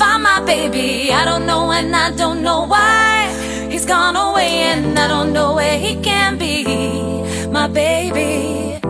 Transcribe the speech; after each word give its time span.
Find 0.00 0.22
my 0.22 0.40
baby. 0.46 1.12
I 1.12 1.26
don't 1.26 1.44
know 1.44 1.70
and 1.70 1.94
I 1.94 2.10
don't 2.12 2.42
know 2.42 2.64
why. 2.64 3.28
He's 3.70 3.84
gone 3.84 4.16
away 4.16 4.52
and 4.72 4.98
I 4.98 5.06
don't 5.06 5.30
know 5.34 5.54
where 5.56 5.78
he 5.78 6.00
can 6.00 6.38
be. 6.38 6.64
My 7.48 7.66
baby. 7.68 8.80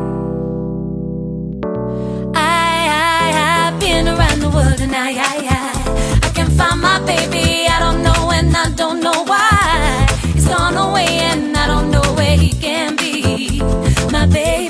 I, 2.33 2.77
I, 3.13 3.73
I've 3.73 3.81
been 3.81 4.07
around 4.07 4.39
the 4.39 4.51
world 4.51 4.81
and 4.81 4.95
I, 4.95 5.11
I, 5.11 5.37
I, 5.59 6.27
I 6.27 6.31
can't 6.37 6.53
find 6.53 6.81
my 6.81 7.01
baby. 7.01 7.67
I 7.67 7.81
don't 7.81 8.05
know 8.05 8.31
and 8.31 8.57
I 8.57 8.71
don't 8.71 9.01
know 9.01 9.25
why. 9.25 10.07
He's 10.33 10.47
gone 10.47 10.77
away 10.77 11.09
and 11.31 11.57
I 11.57 11.67
don't 11.67 11.91
know 11.91 12.07
where 12.15 12.37
he 12.37 12.51
can 12.51 12.95
be. 12.95 13.61
My 14.13 14.27
baby, 14.27 14.70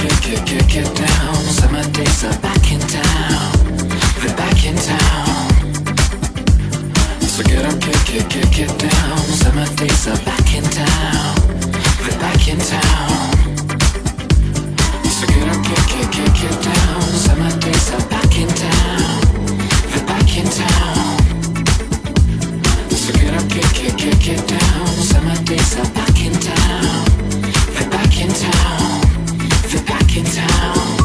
get, 0.00 0.68
get, 0.68 0.96
down. 0.96 1.34
Summer 1.34 1.82
days 1.92 2.24
are 2.24 2.38
back 2.40 2.72
in 2.72 2.80
town. 2.80 3.52
They're 4.20 4.36
back 4.36 4.64
in 4.64 4.76
town. 4.76 5.50
So 7.20 7.42
down. 8.78 9.18
Summer 9.40 9.66
days 9.76 10.08
are 10.08 10.16
back 10.24 10.54
in 10.54 10.64
town. 10.64 11.36
They're 12.00 12.18
back 12.18 12.48
in 12.48 12.58
town. 12.58 13.32
So 15.04 15.26
down. 16.62 17.02
Summer 17.02 17.50
days 17.60 17.92
are 17.92 18.08
back 18.08 18.38
in 18.38 18.48
town. 18.48 19.20
They're 19.90 20.06
back 20.06 20.36
in 20.36 20.46
town. 20.46 21.18
So 22.90 23.12
get 23.12 24.48
down. 24.48 24.86
Summer 24.86 25.36
days 25.44 25.76
are 25.76 25.90
back 25.92 26.24
in 26.24 26.32
town. 26.32 27.04
They're 27.74 27.90
back 27.90 28.20
in 28.20 28.30
town 28.30 29.09
in 30.16 30.24
town. 30.24 30.99